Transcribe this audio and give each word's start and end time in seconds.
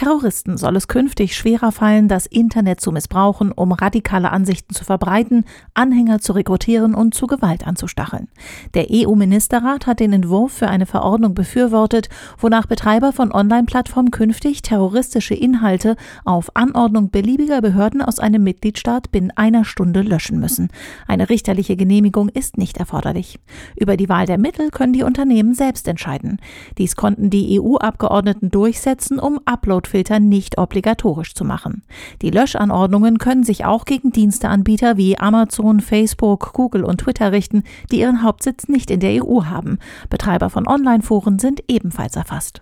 Terroristen 0.00 0.56
soll 0.56 0.76
es 0.76 0.88
künftig 0.88 1.36
schwerer 1.36 1.72
fallen, 1.72 2.08
das 2.08 2.24
Internet 2.24 2.80
zu 2.80 2.90
missbrauchen, 2.90 3.52
um 3.52 3.70
radikale 3.72 4.30
Ansichten 4.30 4.74
zu 4.74 4.82
verbreiten, 4.82 5.44
Anhänger 5.74 6.20
zu 6.20 6.32
rekrutieren 6.32 6.94
und 6.94 7.12
zu 7.12 7.26
Gewalt 7.26 7.66
anzustacheln. 7.66 8.28
Der 8.72 8.86
EU-Ministerrat 8.90 9.86
hat 9.86 10.00
den 10.00 10.14
Entwurf 10.14 10.52
für 10.52 10.68
eine 10.68 10.86
Verordnung 10.86 11.34
befürwortet, 11.34 12.08
wonach 12.38 12.64
Betreiber 12.64 13.12
von 13.12 13.30
Online-Plattformen 13.30 14.10
künftig 14.10 14.62
terroristische 14.62 15.34
Inhalte 15.34 15.96
auf 16.24 16.56
Anordnung 16.56 17.10
beliebiger 17.10 17.60
Behörden 17.60 18.00
aus 18.00 18.20
einem 18.20 18.42
Mitgliedstaat 18.42 19.12
binnen 19.12 19.32
einer 19.36 19.66
Stunde 19.66 20.00
löschen 20.00 20.40
müssen. 20.40 20.70
Eine 21.08 21.28
richterliche 21.28 21.76
Genehmigung 21.76 22.30
ist 22.30 22.56
nicht 22.56 22.78
erforderlich. 22.78 23.38
Über 23.76 23.98
die 23.98 24.08
Wahl 24.08 24.24
der 24.24 24.38
Mittel 24.38 24.70
können 24.70 24.94
die 24.94 25.02
Unternehmen 25.02 25.52
selbst 25.52 25.86
entscheiden. 25.86 26.38
Dies 26.78 26.96
konnten 26.96 27.28
die 27.28 27.60
EU-Abgeordneten 27.60 28.50
durchsetzen, 28.50 29.18
um 29.18 29.38
Upload 29.44 29.89
Uploadfilter 29.90 30.20
nicht 30.20 30.58
obligatorisch 30.58 31.34
zu 31.34 31.44
machen. 31.44 31.82
Die 32.22 32.30
Löschanordnungen 32.30 33.18
können 33.18 33.42
sich 33.44 33.64
auch 33.64 33.84
gegen 33.84 34.12
Diensteanbieter 34.12 34.96
wie 34.96 35.18
Amazon, 35.18 35.80
Facebook, 35.80 36.52
Google 36.52 36.84
und 36.84 36.98
Twitter 36.98 37.32
richten, 37.32 37.64
die 37.90 38.00
ihren 38.00 38.22
Hauptsitz 38.22 38.68
nicht 38.68 38.90
in 38.90 39.00
der 39.00 39.24
EU 39.24 39.44
haben. 39.44 39.78
Betreiber 40.08 40.50
von 40.50 40.66
Online-Foren 40.66 41.38
sind 41.38 41.64
ebenfalls 41.68 42.16
erfasst. 42.16 42.60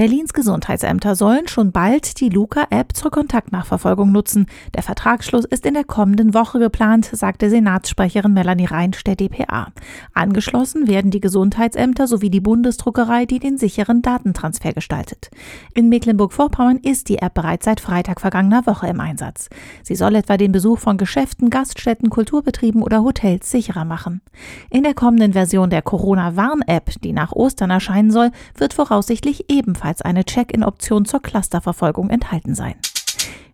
Berlins 0.00 0.32
Gesundheitsämter 0.32 1.14
sollen 1.14 1.46
schon 1.46 1.72
bald 1.72 2.20
die 2.20 2.30
Luca-App 2.30 2.96
zur 2.96 3.10
Kontaktnachverfolgung 3.10 4.10
nutzen. 4.10 4.46
Der 4.72 4.82
Vertragsschluss 4.82 5.44
ist 5.44 5.66
in 5.66 5.74
der 5.74 5.84
kommenden 5.84 6.32
Woche 6.32 6.58
geplant, 6.58 7.10
sagte 7.12 7.50
Senatssprecherin 7.50 8.32
Melanie 8.32 8.64
Reinsch 8.64 9.04
der 9.04 9.14
DPA. 9.14 9.66
Angeschlossen 10.14 10.88
werden 10.88 11.10
die 11.10 11.20
Gesundheitsämter 11.20 12.06
sowie 12.06 12.30
die 12.30 12.40
Bundesdruckerei, 12.40 13.26
die 13.26 13.40
den 13.40 13.58
sicheren 13.58 14.00
Datentransfer 14.00 14.72
gestaltet. 14.72 15.28
In 15.74 15.90
Mecklenburg-Vorpommern 15.90 16.78
ist 16.78 17.10
die 17.10 17.18
App 17.18 17.34
bereits 17.34 17.66
seit 17.66 17.80
Freitag 17.80 18.22
vergangener 18.22 18.64
Woche 18.64 18.86
im 18.86 19.00
Einsatz. 19.00 19.50
Sie 19.82 19.96
soll 19.96 20.14
etwa 20.14 20.38
den 20.38 20.52
Besuch 20.52 20.78
von 20.78 20.96
Geschäften, 20.96 21.50
Gaststätten, 21.50 22.08
Kulturbetrieben 22.08 22.82
oder 22.82 23.02
Hotels 23.02 23.50
sicherer 23.50 23.84
machen. 23.84 24.22
In 24.70 24.82
der 24.82 24.94
kommenden 24.94 25.34
Version 25.34 25.68
der 25.68 25.82
Corona-Warn-App, 25.82 27.02
die 27.02 27.12
nach 27.12 27.32
Ostern 27.32 27.68
erscheinen 27.68 28.10
soll, 28.10 28.30
wird 28.56 28.72
voraussichtlich 28.72 29.44
ebenfalls 29.50 29.89
ebenfalls 29.90 30.02
eine 30.02 30.24
Check-in-Option 30.24 31.04
zur 31.04 31.20
Clusterverfolgung 31.20 32.10
enthalten 32.10 32.54
sein. 32.54 32.74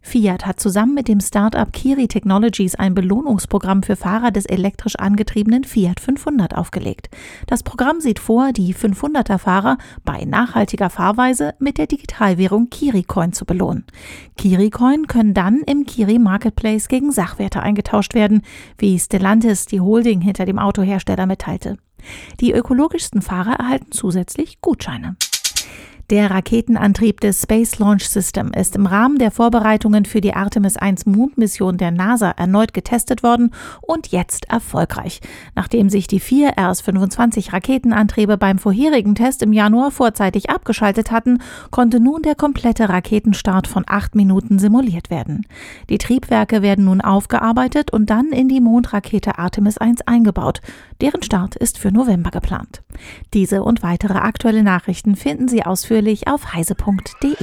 Fiat 0.03 0.47
hat 0.47 0.61
zusammen 0.61 0.95
mit 0.95 1.09
dem 1.09 1.19
Startup 1.19 1.73
Kiri 1.73 2.07
Technologies 2.07 2.77
ein 2.77 2.95
Belohnungsprogramm 2.95 3.83
für 3.83 3.97
Fahrer 3.97 4.31
des 4.31 4.47
elektrisch 4.47 4.95
angetriebenen 4.97 5.65
Fiat 5.65 5.99
500 5.99 6.55
aufgelegt. 6.55 7.09
Das 7.49 7.65
Programm 7.65 8.01
sieht 8.01 8.21
vor, 8.21 8.53
die 8.53 8.73
500er 8.73 9.39
Fahrer 9.39 9.79
bei 10.05 10.25
nachhaltiger 10.25 10.91
Fahrweise 10.91 11.55
mit 11.59 11.77
der 11.77 11.89
Digitalwährung 11.89 12.71
KiriCoin 12.71 13.33
zu 13.33 13.45
belohnen. 13.45 13.85
KiriCoin 14.37 15.09
können 15.09 15.35
dann 15.35 15.63
im 15.67 15.87
Kiri 15.87 16.21
Marketplace 16.21 16.87
gegen 16.87 17.11
Sachwerte 17.11 17.61
eingetauscht 17.61 18.15
werden, 18.15 18.43
wie 18.79 18.97
Stellantis, 19.01 19.67
die 19.67 19.81
Holding 19.81 20.21
hinter 20.21 20.45
dem 20.45 20.61
Autohersteller, 20.61 21.27
mitteilte. 21.27 21.79
Die 22.39 22.53
ökologischsten 22.53 23.23
Fahrer 23.23 23.55
erhalten 23.59 23.91
zusätzlich 23.91 24.61
Gutscheine. 24.61 25.17
Der 26.09 26.31
Raketenantrieb 26.31 27.21
des 27.21 27.43
Space 27.43 27.81
Launch 27.81 28.09
System 28.09 28.53
ist 28.53 28.77
im 28.77 28.87
Rahmen 28.87 29.19
der 29.19 29.33
Vorbereitungen 29.33 30.05
für 30.05 30.21
die 30.21 30.35
Artemis 30.35 30.77
1 30.77 31.05
Mondmission 31.05 31.79
der 31.79 31.91
NASA 31.91 32.31
erneut 32.31 32.73
getestet 32.73 33.25
worden 33.25 33.51
und 33.81 34.13
jetzt 34.13 34.49
erfolgreich. 34.49 35.21
Nachdem 35.57 35.91
sich 35.91 36.07
die 36.07 36.21
vier 36.21 36.51
RS-25 36.57 37.53
Raketenantriebe 37.53 38.39
beim 38.39 38.59
vorherigen 38.61 39.17
Test 39.17 39.43
im 39.43 39.53
Januar 39.53 39.91
vorzeitig 39.91 40.49
abgeschaltet 40.49 41.11
hatten, 41.11 41.39
konnte 41.73 41.99
nun 41.99 42.23
der 42.23 42.37
komplette 42.37 42.89
Raketenstart 42.89 43.67
von 43.67 43.83
acht 43.85 44.15
Minuten 44.15 44.61
simuliert 44.61 45.11
werden. 45.11 45.45
Die 45.91 45.99
Triebwerke 45.99 46.63
werden 46.63 46.85
nun 46.85 47.01
aufgearbeitet 47.01 47.93
und 47.93 48.11
dann 48.11 48.27
in 48.27 48.47
die 48.47 48.61
Mondrakete 48.61 49.41
Artemis 49.41 49.77
1 49.77 50.03
eingebaut. 50.03 50.61
Deren 51.01 51.25
Start 51.25 51.57
ist 51.57 51.79
für 51.79 51.91
November 51.91 52.31
geplant. 52.31 52.85
Diese 53.35 53.65
und 53.65 53.83
weitere 53.83 54.19
aktuelle 54.19 54.63
Nachrichten 54.63 55.17
finden 55.17 55.49
Sie 55.49 55.65
ausführlich 55.65 55.96
ausführlich 55.97 56.27
auf 56.27 56.53
heise.de. 56.53 57.37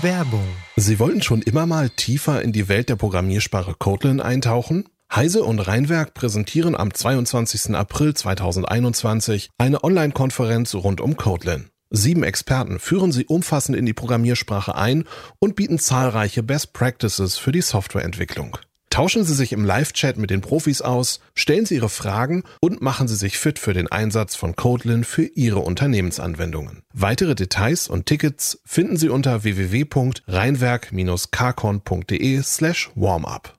Werbung. 0.00 0.46
Sie 0.76 1.00
wollten 1.00 1.20
schon 1.20 1.42
immer 1.42 1.66
mal 1.66 1.90
tiefer 1.90 2.42
in 2.42 2.52
die 2.52 2.68
Welt 2.68 2.88
der 2.88 2.94
Programmiersprache 2.94 3.74
Kotlin 3.76 4.20
eintauchen? 4.20 4.88
Heise 5.12 5.42
und 5.42 5.58
Rheinwerk 5.58 6.14
präsentieren 6.14 6.76
am 6.76 6.94
22. 6.94 7.74
April 7.74 8.14
2021 8.14 9.50
eine 9.58 9.82
Online-Konferenz 9.82 10.76
rund 10.76 11.00
um 11.00 11.16
Kotlin. 11.16 11.70
Sieben 11.90 12.22
Experten 12.22 12.78
führen 12.78 13.10
sie 13.10 13.26
umfassend 13.26 13.76
in 13.76 13.84
die 13.84 13.94
Programmiersprache 13.94 14.76
ein 14.76 15.04
und 15.40 15.56
bieten 15.56 15.80
zahlreiche 15.80 16.44
Best 16.44 16.72
Practices 16.72 17.36
für 17.36 17.50
die 17.50 17.62
Softwareentwicklung. 17.62 18.58
Tauschen 18.90 19.24
Sie 19.24 19.34
sich 19.34 19.52
im 19.52 19.64
Live-Chat 19.64 20.18
mit 20.18 20.30
den 20.30 20.40
Profis 20.40 20.82
aus, 20.82 21.20
stellen 21.34 21.64
Sie 21.64 21.76
Ihre 21.76 21.88
Fragen 21.88 22.42
und 22.60 22.82
machen 22.82 23.06
Sie 23.06 23.14
sich 23.14 23.38
fit 23.38 23.60
für 23.60 23.72
den 23.72 23.86
Einsatz 23.86 24.34
von 24.34 24.56
Kotlin 24.56 25.04
für 25.04 25.22
Ihre 25.22 25.60
Unternehmensanwendungen. 25.60 26.82
Weitere 26.92 27.36
Details 27.36 27.86
und 27.86 28.06
Tickets 28.06 28.60
finden 28.66 28.96
Sie 28.96 29.08
unter 29.08 29.44
www.rheinwerk-karkon.de 29.44 32.42
slash 32.42 32.90
warmup. 32.96 33.54